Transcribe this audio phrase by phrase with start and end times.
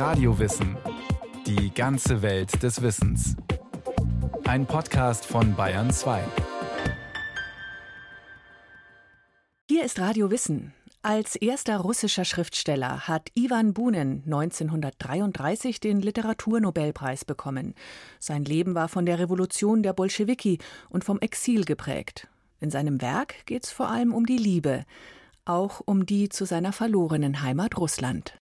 [0.00, 0.78] Radiowissen.
[1.46, 3.36] Die ganze Welt des Wissens.
[4.44, 6.24] Ein Podcast von Bayern 2.
[9.68, 10.72] Hier ist Radio Wissen.
[11.02, 17.74] Als erster russischer Schriftsteller hat Iwan Bunin 1933 den Literaturnobelpreis bekommen.
[18.18, 22.26] Sein Leben war von der Revolution der Bolschewiki und vom Exil geprägt.
[22.58, 24.86] In seinem Werk geht es vor allem um die Liebe,
[25.44, 28.40] auch um die zu seiner verlorenen Heimat Russland.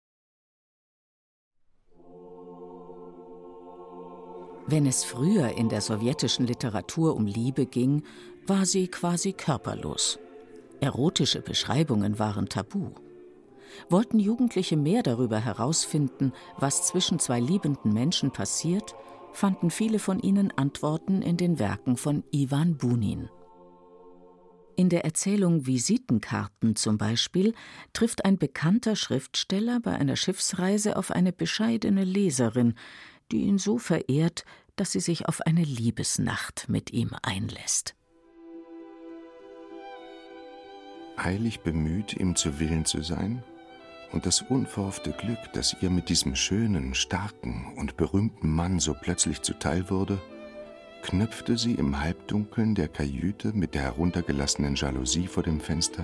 [4.70, 8.04] Wenn es früher in der sowjetischen Literatur um Liebe ging,
[8.46, 10.20] war sie quasi körperlos.
[10.82, 12.92] Erotische Beschreibungen waren tabu.
[13.90, 18.94] Wollten Jugendliche mehr darüber herausfinden, was zwischen zwei liebenden Menschen passiert,
[19.32, 23.30] fanden viele von ihnen Antworten in den Werken von Iwan Bunin.
[24.76, 27.54] In der Erzählung Visitenkarten zum Beispiel
[27.94, 32.76] trifft ein bekannter Schriftsteller bei einer Schiffsreise auf eine bescheidene Leserin,
[33.32, 34.46] die ihn so verehrt,
[34.78, 37.96] dass sie sich auf eine Liebesnacht mit ihm einlässt.
[41.18, 43.44] Eilig bemüht, ihm zu Willen zu sein
[44.14, 49.42] und das unverhoffte Glück, das ihr mit diesem schönen, starken und berühmten Mann so plötzlich
[49.42, 50.22] zuteil wurde,
[51.02, 56.04] knöpfte sie im Halbdunkeln der Kajüte mit der heruntergelassenen Jalousie vor dem Fenster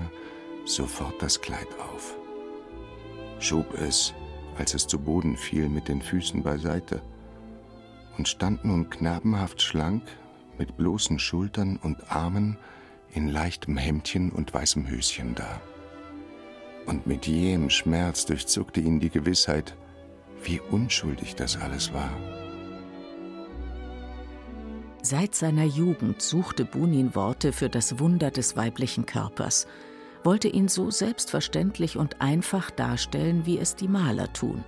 [0.65, 2.17] sofort das Kleid auf,
[3.39, 4.13] schob es,
[4.57, 7.01] als es zu Boden fiel, mit den Füßen beiseite
[8.17, 10.03] und stand nun knabenhaft schlank,
[10.57, 12.57] mit bloßen Schultern und Armen,
[13.13, 15.61] in leichtem Hemdchen und weißem Höschen da.
[16.85, 19.75] Und mit jähem Schmerz durchzuckte ihn die Gewissheit,
[20.43, 22.09] wie unschuldig das alles war.
[25.01, 29.67] Seit seiner Jugend suchte Bunin Worte für das Wunder des weiblichen Körpers,
[30.23, 34.63] wollte ihn so selbstverständlich und einfach darstellen, wie es die Maler tun.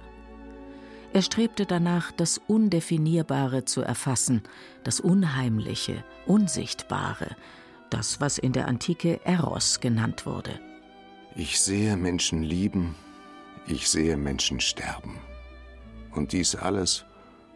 [1.15, 4.41] Er strebte danach, das Undefinierbare zu erfassen,
[4.83, 7.37] das Unheimliche, Unsichtbare,
[7.89, 10.59] das, was in der Antike Eros genannt wurde.
[11.33, 12.95] Ich sehe Menschen lieben,
[13.65, 15.21] ich sehe Menschen sterben.
[16.11, 17.05] Und dies alles,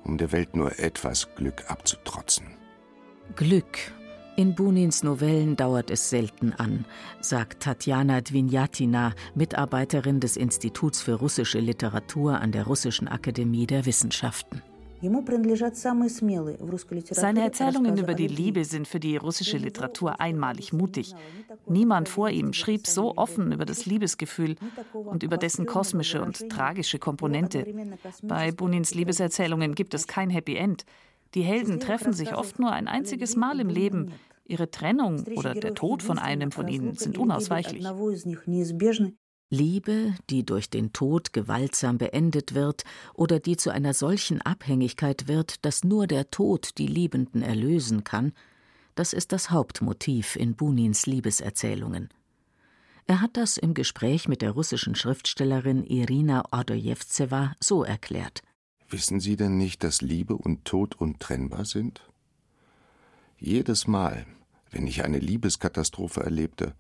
[0.06, 2.56] um der Welt nur etwas Glück abzutrotzen.
[3.36, 3.92] Glück.
[4.40, 6.86] In Bunins Novellen dauert es selten an,
[7.20, 14.62] sagt Tatjana Dvinjatina, Mitarbeiterin des Instituts für russische Literatur an der Russischen Akademie der Wissenschaften.
[17.12, 21.16] Seine Erzählungen über die Liebe sind für die russische Literatur einmalig mutig.
[21.68, 24.56] Niemand vor ihm schrieb so offen über das Liebesgefühl
[24.94, 27.66] und über dessen kosmische und tragische Komponente.
[28.24, 30.86] Bei Bunins Liebeserzählungen gibt es kein Happy End.
[31.36, 34.14] Die Helden treffen sich oft nur ein einziges Mal im Leben.
[34.50, 37.86] Ihre Trennung oder der Tod von einem von ihnen sind unausweichlich.
[39.52, 42.84] Liebe, die durch den Tod gewaltsam beendet wird
[43.16, 48.34] oder die zu einer solchen Abhängigkeit wird, dass nur der Tod die Liebenden erlösen kann,
[48.94, 52.10] das ist das Hauptmotiv in Bunins Liebeserzählungen.
[53.08, 58.44] Er hat das im Gespräch mit der russischen Schriftstellerin Irina Ordojewzewa so erklärt.
[58.88, 62.02] Wissen Sie denn nicht, dass Liebe und Tod untrennbar sind?
[63.38, 64.28] Jedes Mal,
[64.72, 66.74] wenn ich eine Liebeskatastrophe erlebte,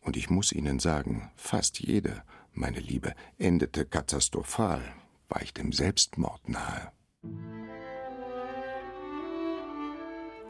[0.00, 2.22] und ich muss Ihnen sagen, fast jede,
[2.52, 4.82] meine Liebe, endete katastrophal,
[5.28, 6.92] war ich dem Selbstmord nahe.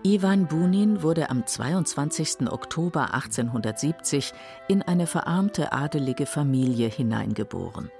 [0.06, 2.50] Iwan Bunin wurde am 22.
[2.50, 4.34] Oktober 1870
[4.68, 7.90] in eine verarmte adelige Familie hineingeboren.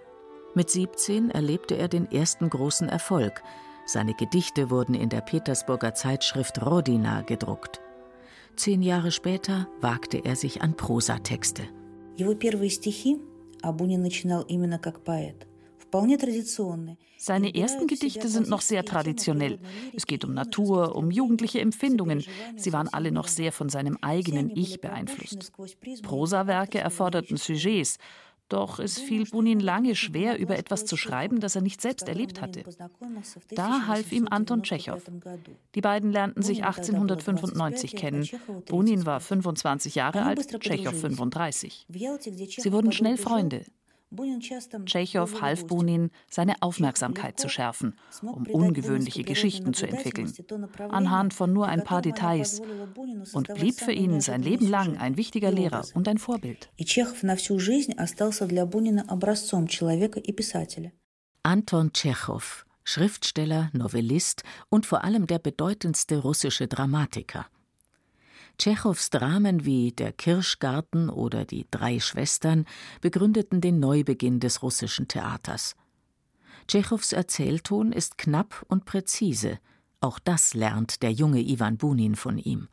[0.55, 3.43] Mit 17 erlebte er den ersten großen Erfolg.
[3.87, 7.81] Seine Gedichte wurden in der Petersburger Zeitschrift Rodina gedruckt.
[8.57, 11.65] Zehn Jahre später wagte er sich an Prosatexte.
[17.17, 19.59] Seine ersten Gedichte sind noch sehr traditionell.
[19.93, 22.25] Es geht um Natur, um jugendliche Empfindungen.
[22.57, 25.53] Sie waren alle noch sehr von seinem eigenen Ich beeinflusst.
[26.03, 27.99] Prosawerke erforderten Sujets,
[28.49, 32.41] doch es fiel Bunin lange schwer, über etwas zu schreiben, das er nicht selbst erlebt
[32.41, 32.65] hatte.
[33.51, 35.03] Da half ihm Anton Tschechow.
[35.75, 38.29] Die beiden lernten sich 1895 kennen.
[38.67, 41.87] Bunin war 25 Jahre alt, Tschechow 35.
[41.89, 43.65] Sie wurden schnell Freunde.
[44.87, 50.33] Tschechow half Bunin, seine Aufmerksamkeit zu schärfen, um ungewöhnliche Geschichten zu entwickeln,
[50.89, 52.61] anhand von nur ein paar Details,
[53.33, 56.71] und blieb für ihn sein Leben lang ein wichtiger Lehrer und ein Vorbild.
[61.43, 67.47] Anton Tschechow, Schriftsteller, Novellist und vor allem der bedeutendste russische Dramatiker.
[68.59, 72.67] Tschechows Dramen wie Der Kirschgarten oder Die drei Schwestern
[73.01, 75.75] begründeten den Neubeginn des russischen Theaters.
[76.69, 79.59] Tschechows Erzählton ist knapp und präzise.
[80.01, 82.69] Auch das lernt der junge Iwan Bunin von ihm.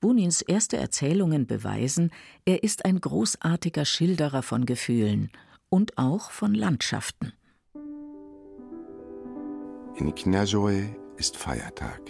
[0.00, 2.12] Bunins erste Erzählungen beweisen,
[2.44, 5.30] er ist ein großartiger Schilderer von Gefühlen
[5.70, 7.32] und auch von Landschaften.
[9.96, 12.00] In Kniazoe ist Feiertag.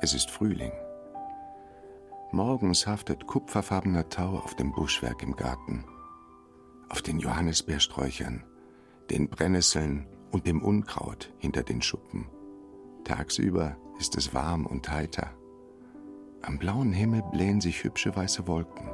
[0.00, 0.72] Es ist Frühling.
[2.34, 5.84] Morgens haftet kupferfarbener Tau auf dem Buschwerk im Garten,
[6.88, 8.42] auf den Johannisbeersträuchern,
[9.10, 12.26] den Brennnesseln und dem Unkraut hinter den Schuppen.
[13.04, 15.30] Tagsüber ist es warm und heiter.
[16.40, 18.88] Am blauen Himmel blähen sich hübsche weiße Wolken.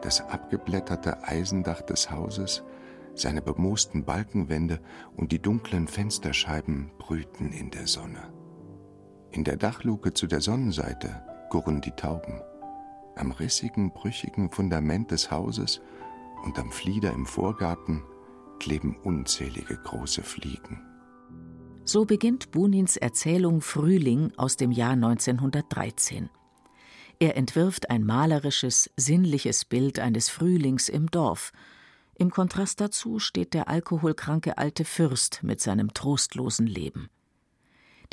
[0.00, 2.62] Das abgeblätterte Eisendach des Hauses,
[3.16, 4.80] seine bemoosten Balkenwände
[5.16, 8.32] und die dunklen Fensterscheiben brüten in der Sonne.
[9.32, 12.40] In der Dachluke zu der Sonnenseite gurren die Tauben.
[13.16, 15.82] Am rissigen, brüchigen Fundament des Hauses
[16.44, 18.02] und am Flieder im Vorgarten
[18.58, 20.86] kleben unzählige große Fliegen.
[21.84, 26.30] So beginnt Bunins Erzählung Frühling aus dem Jahr 1913.
[27.18, 31.52] Er entwirft ein malerisches, sinnliches Bild eines Frühlings im Dorf.
[32.14, 37.10] Im Kontrast dazu steht der alkoholkranke alte Fürst mit seinem trostlosen Leben.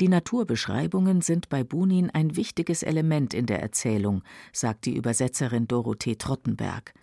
[0.00, 4.22] Die Naturbeschreibungen sind bei Bunin ein wichtiges Element in der Erzählung,
[4.52, 6.94] sagt die Übersetzerin Dorothee Trottenberg.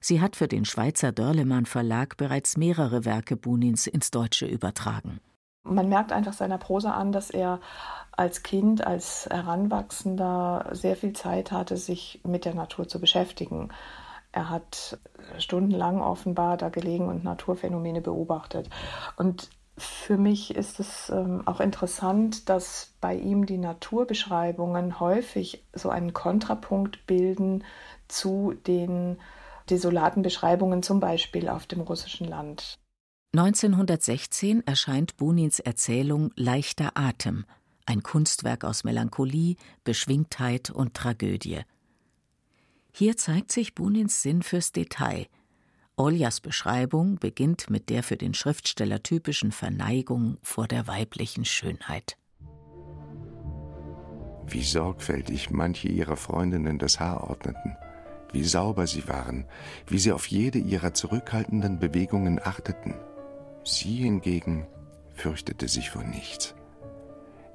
[0.00, 5.20] Sie hat für den Schweizer Dörlemann Verlag bereits mehrere Werke Bunins ins Deutsche übertragen.
[5.62, 7.60] Man merkt einfach seiner Prosa an, dass er
[8.12, 13.70] als Kind, als Heranwachsender sehr viel Zeit hatte, sich mit der Natur zu beschäftigen.
[14.32, 14.98] Er hat
[15.38, 18.68] stundenlang offenbar da gelegen und Naturphänomene beobachtet.
[19.16, 25.90] Und für mich ist es ähm, auch interessant, dass bei ihm die Naturbeschreibungen häufig so
[25.90, 27.64] einen Kontrapunkt bilden
[28.06, 29.18] zu den
[29.68, 32.78] desolaten Beschreibungen, zum Beispiel auf dem russischen Land.
[33.34, 37.44] 1916 erscheint Bunins Erzählung Leichter Atem,
[37.84, 41.62] ein Kunstwerk aus Melancholie, Beschwingtheit und Tragödie.
[42.92, 45.26] Hier zeigt sich Bunins Sinn fürs Detail–
[45.96, 52.16] Oljas Beschreibung beginnt mit der für den Schriftsteller typischen Verneigung vor der weiblichen Schönheit.
[54.48, 57.76] Wie sorgfältig manche ihrer Freundinnen das Haar ordneten,
[58.32, 59.46] wie sauber sie waren,
[59.86, 62.94] wie sie auf jede ihrer zurückhaltenden Bewegungen achteten.
[63.62, 64.66] Sie hingegen
[65.12, 66.56] fürchtete sich vor nichts.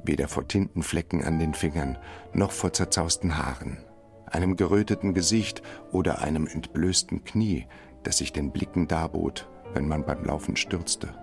[0.02, 1.98] Weder vor Tintenflecken an den Fingern,
[2.34, 3.84] noch vor zerzausten Haaren,
[4.26, 5.62] einem geröteten Gesicht
[5.92, 7.68] oder einem entblößten Knie,
[8.04, 11.14] das sich den Blicken darbot, wenn man beim Laufen stürzte.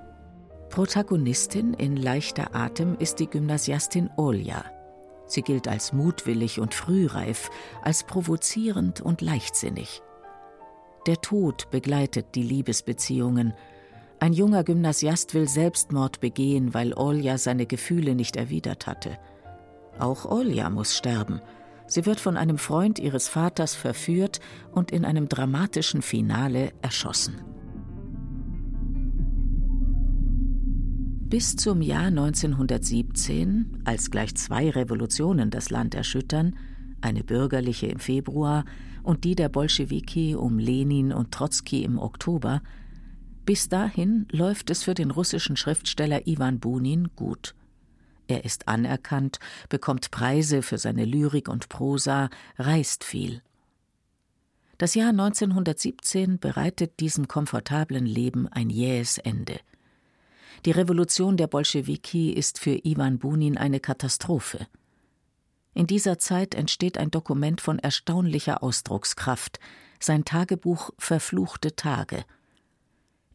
[0.70, 4.64] Protagonistin in leichter Atem ist die Gymnasiastin Olja.
[5.26, 7.50] Sie gilt als mutwillig und frühreif,
[7.82, 10.02] als provozierend und leichtsinnig.
[11.06, 13.54] Der Tod begleitet die Liebesbeziehungen.
[14.18, 19.18] Ein junger Gymnasiast will Selbstmord begehen, weil Olja seine Gefühle nicht erwidert hatte.
[19.98, 21.40] Auch Olja muss sterben–
[21.86, 24.40] Sie wird von einem Freund ihres Vaters verführt
[24.72, 27.36] und in einem dramatischen Finale erschossen.
[31.28, 36.56] Bis zum Jahr 1917, als gleich zwei Revolutionen das Land erschüttern,
[37.00, 38.64] eine bürgerliche im Februar
[39.02, 42.62] und die der Bolschewiki um Lenin und Trotzki im Oktober,
[43.44, 47.54] bis dahin läuft es für den russischen Schriftsteller Iwan Bunin gut.
[48.28, 52.28] Er ist anerkannt, bekommt Preise für seine Lyrik und Prosa,
[52.58, 53.42] reist viel.
[54.78, 59.58] Das Jahr 1917 bereitet diesem komfortablen Leben ein jähes Ende.
[60.64, 64.66] Die Revolution der Bolschewiki ist für Iwan Bunin eine Katastrophe.
[65.72, 69.60] In dieser Zeit entsteht ein Dokument von erstaunlicher Ausdruckskraft,
[70.00, 72.24] sein Tagebuch Verfluchte Tage–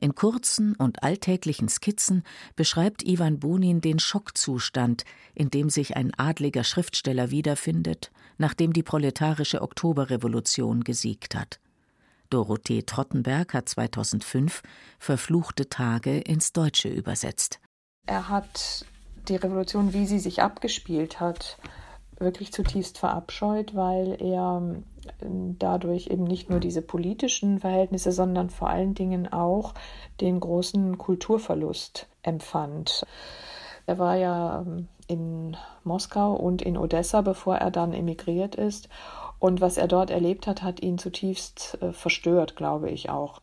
[0.01, 2.23] in kurzen und alltäglichen Skizzen
[2.55, 9.61] beschreibt Iwan Bunin den Schockzustand, in dem sich ein adliger Schriftsteller wiederfindet, nachdem die proletarische
[9.61, 11.59] Oktoberrevolution gesiegt hat.
[12.31, 14.63] Dorothee Trottenberg hat 2005
[14.99, 17.59] Verfluchte Tage ins Deutsche übersetzt.
[18.07, 18.85] Er hat
[19.27, 21.57] die Revolution, wie sie sich abgespielt hat,
[22.21, 24.61] wirklich zutiefst verabscheut, weil er
[25.21, 29.73] ähm, dadurch eben nicht nur diese politischen Verhältnisse, sondern vor allen Dingen auch
[30.19, 33.05] den großen Kulturverlust empfand.
[33.85, 38.89] Er war ja ähm, in Moskau und in Odessa, bevor er dann emigriert ist.
[39.39, 43.41] Und was er dort erlebt hat, hat ihn zutiefst äh, verstört, glaube ich auch.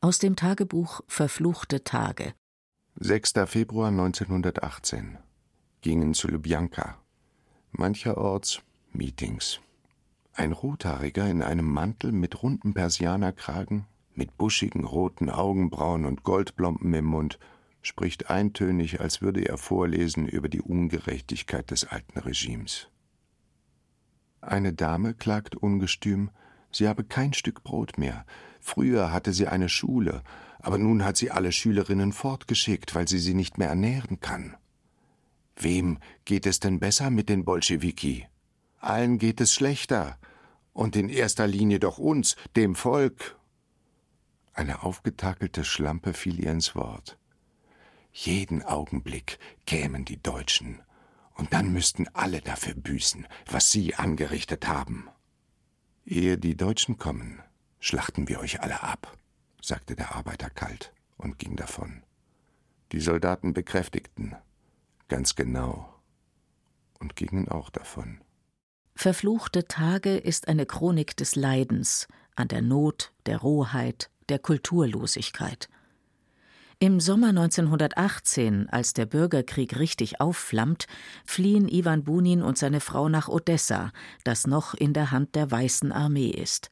[0.00, 2.34] Aus dem Tagebuch Verfluchte Tage.
[2.96, 3.34] 6.
[3.46, 5.18] Februar 1918.
[5.82, 6.96] Gingen zu Lubjanka
[7.76, 8.62] mancherorts
[8.92, 9.60] Meetings.
[10.32, 17.04] Ein Rothaariger in einem Mantel mit rundem Persianerkragen, mit buschigen roten Augenbrauen und Goldblomben im
[17.04, 17.38] Mund,
[17.82, 22.88] spricht eintönig, als würde er vorlesen über die Ungerechtigkeit des alten Regimes.
[24.40, 26.30] Eine Dame klagt ungestüm,
[26.70, 28.24] sie habe kein Stück Brot mehr.
[28.60, 30.22] Früher hatte sie eine Schule,
[30.60, 34.56] aber nun hat sie alle Schülerinnen fortgeschickt, weil sie sie nicht mehr ernähren kann.
[35.56, 38.26] Wem geht es denn besser mit den Bolschewiki?
[38.78, 40.18] Allen geht es schlechter.
[40.72, 43.38] Und in erster Linie doch uns, dem Volk.
[44.52, 47.16] Eine aufgetakelte Schlampe fiel ihr ins Wort.
[48.12, 50.80] Jeden Augenblick kämen die Deutschen,
[51.34, 55.08] und dann müssten alle dafür büßen, was sie angerichtet haben.
[56.06, 57.42] Ehe die Deutschen kommen,
[57.80, 59.16] schlachten wir euch alle ab,
[59.60, 62.02] sagte der Arbeiter kalt und ging davon.
[62.92, 64.36] Die Soldaten bekräftigten,
[65.08, 65.94] ganz genau,
[67.00, 68.20] und gingen auch davon.
[68.96, 72.06] Verfluchte Tage ist eine Chronik des Leidens
[72.36, 75.68] an der Not, der Rohheit, der Kulturlosigkeit.
[76.80, 80.86] Im Sommer 1918, als der Bürgerkrieg richtig aufflammt,
[81.24, 83.92] fliehen Iwan Bunin und seine Frau nach Odessa,
[84.24, 86.70] das noch in der Hand der Weißen Armee ist.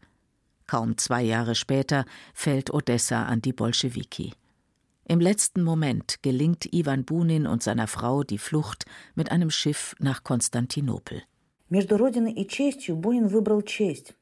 [0.67, 4.33] Kaum zwei Jahre später fällt Odessa an die Bolschewiki.
[5.05, 10.23] Im letzten Moment gelingt Iwan Bunin und seiner Frau die Flucht mit einem Schiff nach
[10.23, 11.23] Konstantinopel.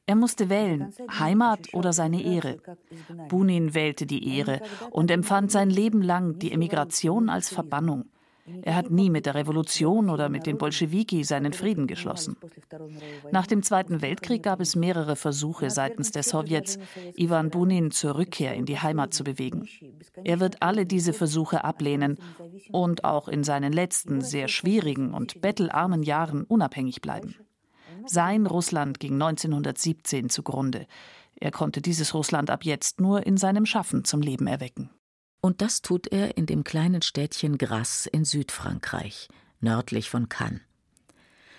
[0.05, 2.57] Er musste wählen, Heimat oder seine Ehre.
[3.27, 8.05] Bunin wählte die Ehre und empfand sein Leben lang die Emigration als Verbannung.
[8.63, 12.37] Er hat nie mit der Revolution oder mit den Bolschewiki seinen Frieden geschlossen.
[13.31, 16.77] Nach dem Zweiten Weltkrieg gab es mehrere Versuche seitens der Sowjets,
[17.15, 19.67] Iwan Bunin zur Rückkehr in die Heimat zu bewegen.
[20.23, 22.17] Er wird alle diese Versuche ablehnen
[22.71, 27.35] und auch in seinen letzten, sehr schwierigen und bettelarmen Jahren unabhängig bleiben.
[28.05, 30.87] Sein Russland ging 1917 zugrunde.
[31.35, 34.89] Er konnte dieses Russland ab jetzt nur in seinem Schaffen zum Leben erwecken.
[35.41, 39.27] Und das tut er in dem kleinen Städtchen Grasse in Südfrankreich,
[39.59, 40.61] nördlich von Cannes.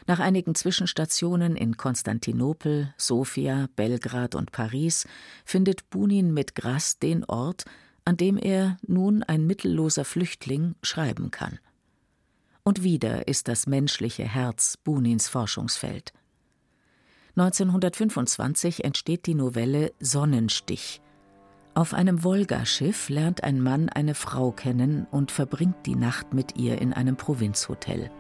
[0.07, 5.07] Nach einigen Zwischenstationen in Konstantinopel, Sofia, Belgrad und Paris
[5.45, 7.65] findet Bunin mit Grasse den Ort,
[8.05, 11.59] an dem er, nun ein mittelloser Flüchtling, schreiben kann.
[12.65, 16.13] Und wieder ist das menschliche Herz Bunins Forschungsfeld.
[17.37, 21.01] 1925 entsteht die Novelle Sonnenstich,
[21.75, 26.81] auf einem Wolgaschiff lernt ein Mann eine Frau kennen und verbringt die Nacht mit ihr
[26.83, 28.11] in einem Provinzhotel.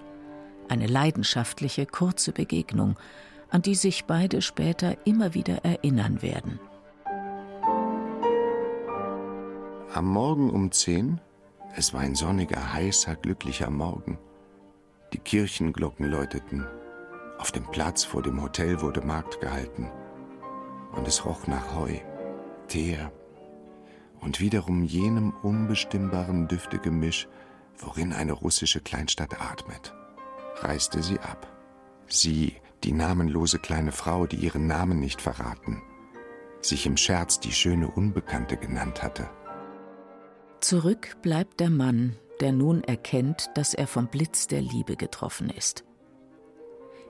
[0.70, 2.96] Eine leidenschaftliche, kurze Begegnung,
[3.50, 6.58] an die sich beide später immer wieder erinnern werden.
[9.92, 11.20] Am Morgen um zehn,
[11.76, 14.18] es war ein sonniger, heißer, glücklicher Morgen.
[15.12, 16.66] Die Kirchenglocken läuteten.
[17.38, 19.90] Auf dem Platz vor dem Hotel wurde Markt gehalten.
[20.92, 21.98] Und es roch nach Heu,
[22.68, 23.12] Teer
[24.22, 27.28] und wiederum jenem unbestimmbaren Düftegemisch,
[27.78, 29.92] worin eine russische Kleinstadt atmet,
[30.60, 31.46] reiste sie ab.
[32.06, 35.82] Sie, die namenlose kleine Frau, die ihren Namen nicht verraten,
[36.60, 39.28] sich im Scherz die schöne Unbekannte genannt hatte.
[40.60, 45.84] Zurück bleibt der Mann, der nun erkennt, dass er vom Blitz der Liebe getroffen ist.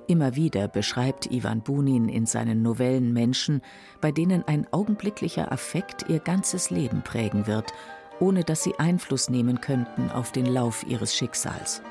[0.06, 3.62] Immer wieder beschreibt Ivan Bunin in seinen Novellen Menschen,
[4.00, 7.72] bei denen ein augenblicklicher Affekt ihr ganzes Leben prägen wird,
[8.18, 11.82] ohne dass sie Einfluss nehmen könnten auf den Lauf ihres Schicksals.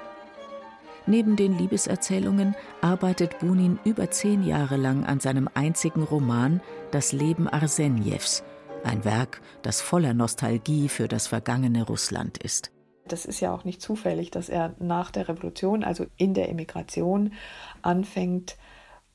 [1.07, 7.47] Neben den Liebeserzählungen arbeitet Bunin über zehn Jahre lang an seinem einzigen Roman Das Leben
[7.47, 8.43] Arsenjews,
[8.83, 12.71] ein Werk, das voller Nostalgie für das vergangene Russland ist.
[13.07, 17.33] Das ist ja auch nicht zufällig, dass er nach der Revolution, also in der Emigration,
[17.81, 18.57] anfängt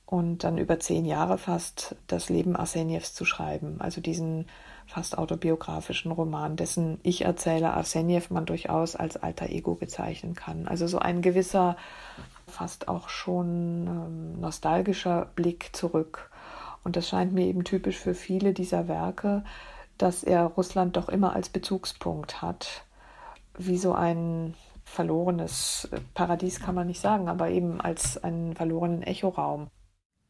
[0.07, 3.81] und dann über zehn Jahre fast das Leben Arsenjews zu schreiben.
[3.81, 4.47] Also diesen
[4.87, 10.69] fast autobiografischen Roman, dessen Ich-Erzähler Arsenjew man durchaus als alter Ego bezeichnen kann.
[10.69, 11.77] Also so ein gewisser,
[12.47, 16.31] fast auch schon ähm, nostalgischer Blick zurück.
[16.85, 19.43] Und das scheint mir eben typisch für viele dieser Werke,
[19.99, 22.86] dass er Russland doch immer als Bezugspunkt hat
[23.59, 29.69] wie so ein verlorenes Paradies kann man nicht sagen, aber eben als einen verlorenen Echoraum.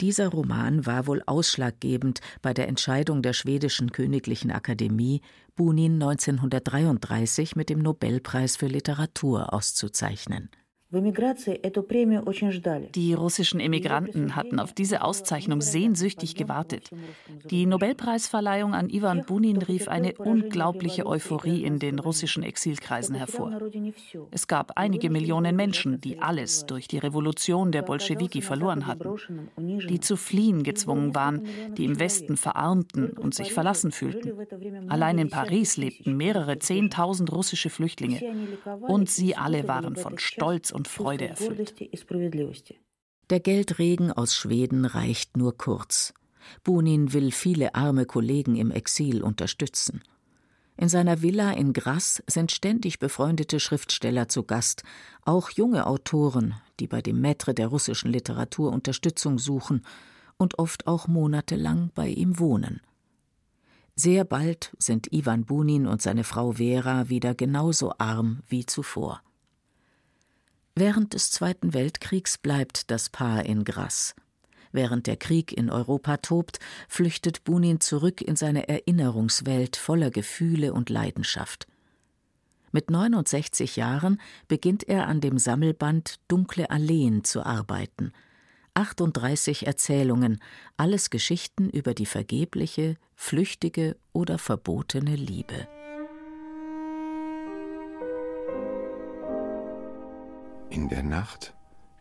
[0.01, 5.23] Dieser Roman war wohl ausschlaggebend bei der Entscheidung der schwedischen Königlichen Akademie,
[5.55, 10.51] Bunin 1933 mit dem Nobelpreis für Literatur auszuzeichnen.
[12.95, 16.91] Die russischen Emigranten hatten auf diese Auszeichnung sehnsüchtig gewartet.
[17.51, 23.59] Die Nobelpreisverleihung an Ivan Bunin rief eine unglaubliche Euphorie in den russischen Exilkreisen hervor.
[24.31, 29.17] Es gab einige Millionen Menschen, die alles durch die Revolution der Bolschewiki verloren hatten,
[29.59, 34.33] die zu fliehen gezwungen waren, die im Westen verarmten und sich verlassen fühlten.
[34.89, 38.21] Allein in Paris lebten mehrere Zehntausend russische Flüchtlinge.
[38.83, 41.75] Und sie alle waren von Stolz und Freude erfüllt.
[43.31, 46.15] Der Geldregen aus Schweden reicht nur kurz.
[46.63, 50.03] Bunin will viele arme Kollegen im Exil unterstützen.
[50.77, 54.83] In seiner Villa in Grass sind ständig befreundete Schriftsteller zu Gast,
[55.25, 59.83] auch junge Autoren, die bei dem Maître der russischen Literatur Unterstützung suchen
[60.37, 62.81] und oft auch monatelang bei ihm wohnen.
[63.95, 69.23] Sehr bald sind Ivan Bunin und seine Frau Vera wieder genauso arm wie zuvor.
[70.79, 74.15] Während des Zweiten Weltkriegs bleibt das Paar in Grass.
[74.73, 80.91] Während der Krieg in Europa tobt, flüchtet Bunin zurück in seine Erinnerungswelt voller Gefühle und
[80.91, 81.67] Leidenschaft.
[82.73, 88.13] Mit 69 Jahren beginnt er an dem Sammelband Dunkle Alleen zu arbeiten.
[88.75, 90.43] 38 Erzählungen,
[90.77, 95.67] alles Geschichten über die vergebliche, flüchtige oder verbotene Liebe.
[100.77, 101.55] In der Nacht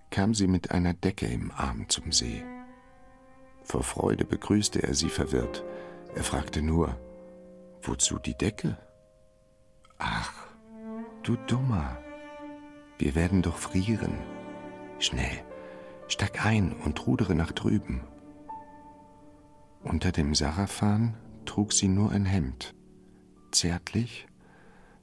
[0.09, 2.43] kam sie mit einer Decke im Arm zum See.
[3.63, 5.63] Vor Freude begrüßte er sie verwirrt.
[6.13, 6.99] Er fragte nur,
[7.81, 8.77] wozu die Decke?
[9.97, 10.33] Ach,
[11.23, 11.97] du Dummer,
[12.97, 14.17] wir werden doch frieren.
[14.99, 15.41] Schnell,
[16.09, 18.01] steig ein und rudere nach drüben.
[19.83, 21.15] Unter dem Sarafan
[21.45, 22.75] trug sie nur ein Hemd.
[23.53, 24.27] Zärtlich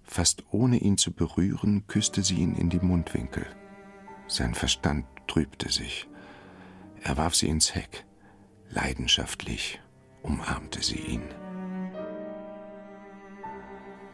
[0.03, 3.47] Fast ohne ihn zu berühren, küsste sie ihn in die Mundwinkel.
[4.33, 6.09] Sein Verstand trübte sich.
[7.03, 8.07] Er warf sie ins Heck.
[8.71, 9.79] Leidenschaftlich
[10.23, 11.23] umarmte sie ihn.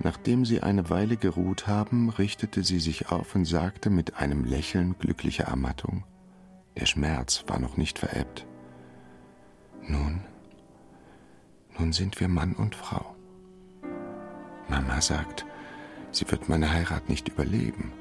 [0.00, 4.98] Nachdem sie eine Weile geruht haben, richtete sie sich auf und sagte mit einem Lächeln
[4.98, 6.02] glücklicher Ermattung,
[6.76, 8.44] der Schmerz war noch nicht verebbt.
[9.87, 10.22] Nun,
[11.78, 13.14] nun sind wir Mann und Frau.
[14.68, 15.46] Mama sagt,
[16.10, 17.92] Sie wird meine Heirat nicht überleben.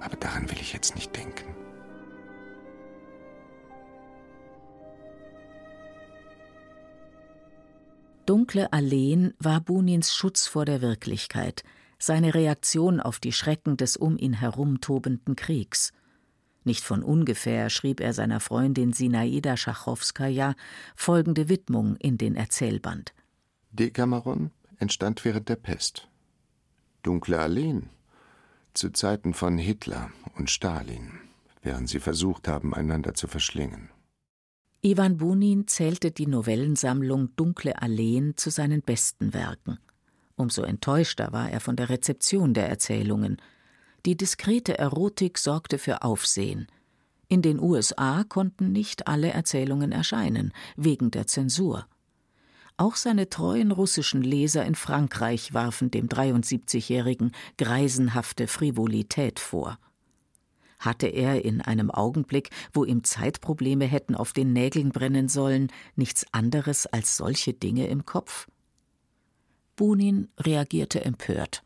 [0.00, 1.54] Aber daran will ich jetzt nicht denken.
[8.26, 11.64] Dunkle Alleen war Bunins Schutz vor der Wirklichkeit,
[11.98, 15.92] seine Reaktion auf die Schrecken des um ihn herum tobenden Kriegs.
[16.62, 20.54] Nicht von ungefähr schrieb er seiner Freundin Sinaida Schachowskaja
[20.94, 23.14] folgende Widmung in den Erzählband.
[23.70, 26.08] Decameron entstand während der Pest
[27.02, 27.88] dunkle Alleen,
[28.78, 31.18] zu Zeiten von Hitler und Stalin,
[31.62, 33.90] während sie versucht haben, einander zu verschlingen.
[34.80, 39.78] Ivan Bunin zählte die Novellensammlung Dunkle Alleen zu seinen besten Werken.
[40.36, 43.38] Umso enttäuschter war er von der Rezeption der Erzählungen.
[44.06, 46.68] Die diskrete Erotik sorgte für Aufsehen.
[47.26, 51.88] In den USA konnten nicht alle Erzählungen erscheinen, wegen der Zensur.
[52.78, 59.80] Auch seine treuen russischen Leser in Frankreich warfen dem 73-Jährigen greisenhafte Frivolität vor.
[60.78, 66.24] Hatte er in einem Augenblick, wo ihm Zeitprobleme hätten auf den Nägeln brennen sollen, nichts
[66.32, 68.46] anderes als solche Dinge im Kopf?
[69.74, 71.64] Bunin reagierte empört.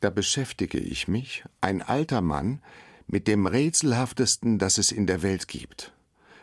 [0.00, 2.62] Da beschäftige ich mich, ein alter Mann,
[3.06, 5.92] mit dem rätselhaftesten, das es in der Welt gibt.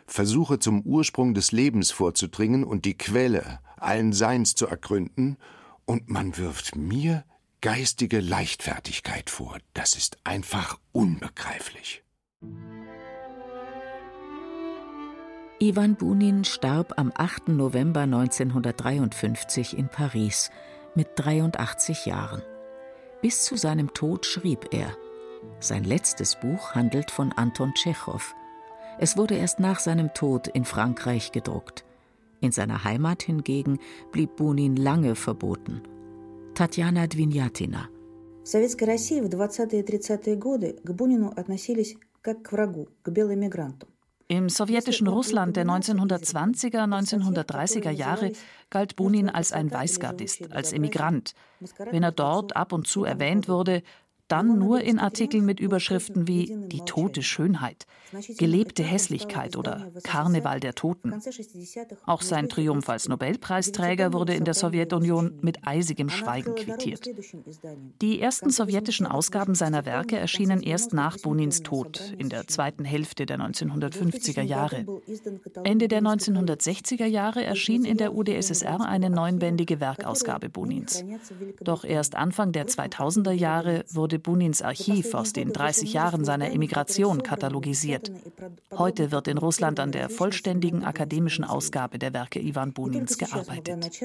[0.06, 5.36] Versuche zum Ursprung des Lebens vorzudringen und die Quelle allen Seins zu ergründen,
[5.86, 7.24] und man wirft mir
[7.60, 9.58] geistige Leichtfertigkeit vor.
[9.74, 12.02] Das ist einfach unbegreiflich.
[15.60, 17.48] Ivan Bunin starb am 8.
[17.48, 20.50] November 1953 in Paris
[20.94, 22.42] mit 83 Jahren.
[23.22, 24.94] Bis zu seinem Tod schrieb er.
[25.60, 28.34] Sein letztes Buch handelt von Anton Tschechow.
[28.98, 31.84] Es wurde erst nach seinem Tod in Frankreich gedruckt.
[32.40, 33.78] In seiner Heimat hingegen
[34.12, 35.82] blieb Bunin lange verboten.
[36.54, 37.88] Tatjana Dvinjatina.
[44.28, 48.32] Im sowjetischen Russland der 1920er, 1930er Jahre
[48.70, 51.34] galt Bunin als ein Weißgardist, als Emigrant.
[51.90, 53.82] Wenn er dort ab und zu erwähnt wurde,
[54.28, 57.86] dann nur in Artikeln mit Überschriften wie Die tote Schönheit,
[58.38, 61.14] Gelebte Hässlichkeit oder Karneval der Toten.
[62.06, 67.08] Auch sein Triumph als Nobelpreisträger wurde in der Sowjetunion mit eisigem Schweigen quittiert.
[68.00, 73.26] Die ersten sowjetischen Ausgaben seiner Werke erschienen erst nach Bunins Tod in der zweiten Hälfte
[73.26, 74.86] der 1950er Jahre.
[75.64, 81.04] Ende der 1960er Jahre erschien in der UdSSR eine neunbändige Werkausgabe Bunins.
[81.62, 87.24] Doch erst Anfang der 2000er Jahre wurde Bunins Archiv aus den 30 Jahren seiner Emigration
[87.24, 88.12] katalogisiert.
[88.70, 94.00] Heute wird in Russland an der vollständigen akademischen Ausgabe der Werke Ivan Bunins gearbeitet.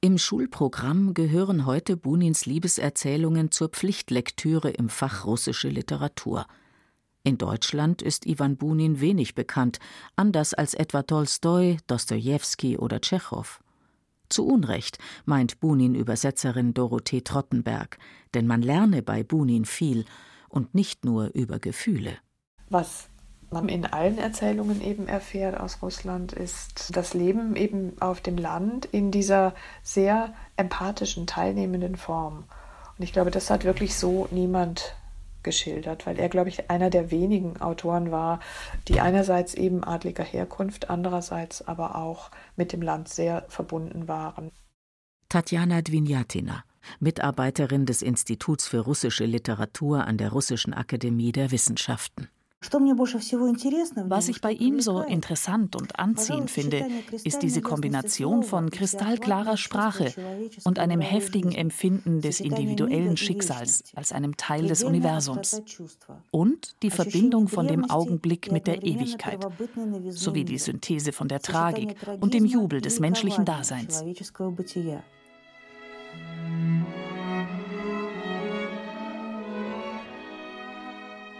[0.00, 6.46] Im Schulprogramm gehören heute Bunins Liebeserzählungen zur Pflichtlektüre im Fach russische Literatur.
[7.22, 9.78] In Deutschland ist Ivan Bunin wenig bekannt,
[10.16, 13.60] anders als etwa Tolstoi, Dostojewski oder Tschechow.
[14.28, 17.98] Zu Unrecht, meint Bunin-Übersetzerin Dorothee Trottenberg,
[18.34, 20.04] denn man lerne bei Bunin viel
[20.48, 22.12] und nicht nur über Gefühle.
[22.68, 23.08] Was
[23.50, 28.84] man in allen Erzählungen eben erfährt aus Russland, ist das Leben eben auf dem Land
[28.86, 32.44] in dieser sehr empathischen, teilnehmenden Form.
[32.98, 34.94] Und ich glaube, das hat wirklich so niemand
[35.42, 38.40] geschildert, weil er, glaube ich, einer der wenigen Autoren war,
[38.88, 44.50] die einerseits eben adliger Herkunft, andererseits aber auch mit dem Land sehr verbunden waren.
[45.28, 46.64] Tatjana Dvinjatina,
[47.00, 52.28] Mitarbeiterin des Instituts für russische Literatur an der Russischen Akademie der Wissenschaften.
[52.60, 56.86] Was ich bei ihm so interessant und anziehend finde,
[57.24, 60.12] ist diese Kombination von kristallklarer Sprache
[60.64, 65.62] und einem heftigen Empfinden des individuellen Schicksals als einem Teil des Universums
[66.32, 69.46] und die Verbindung von dem Augenblick mit der Ewigkeit,
[70.08, 74.04] sowie die Synthese von der Tragik und dem Jubel des menschlichen Daseins.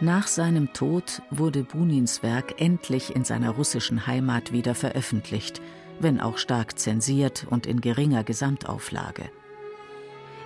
[0.01, 5.61] Nach seinem Tod wurde Bunins Werk endlich in seiner russischen Heimat wieder veröffentlicht,
[5.99, 9.29] wenn auch stark zensiert und in geringer Gesamtauflage.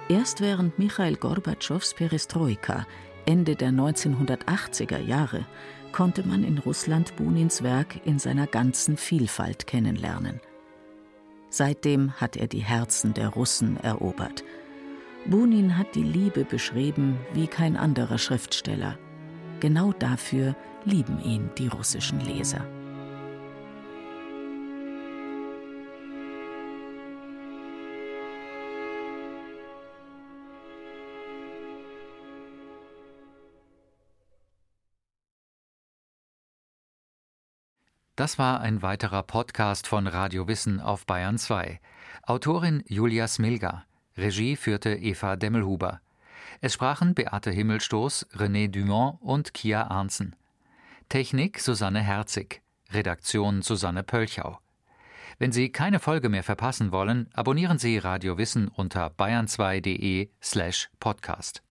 [0.10, 2.88] Erst während Michail Gorbatschows Perestroika
[3.28, 5.46] Ende der 1980er Jahre
[5.92, 10.42] konnte man in Russland Bunins Werk in seiner ganzen Vielfalt kennenlernen.
[11.52, 14.44] Seitdem hat er die Herzen der Russen erobert.
[15.28, 18.98] Bunin hat die Liebe beschrieben wie kein anderer Schriftsteller–
[19.64, 22.66] Genau dafür lieben ihn die russischen Leser.
[38.18, 41.80] Das war ein weiterer Podcast von Radio Wissen auf Bayern 2.
[42.24, 43.86] Autorin Julia Smilga.
[44.18, 46.02] Regie führte Eva Demmelhuber.
[46.62, 50.36] Es sprachen Beate Himmelstoß, René Dumont und Kia Arnzen.
[51.10, 52.62] Technik Susanne Herzig.
[52.92, 54.60] Redaktion Susanne Pölchau.
[55.40, 61.62] Wenn Sie keine Folge mehr verpassen wollen, abonnieren Sie Radio Wissen unter bayern2.de slash podcast.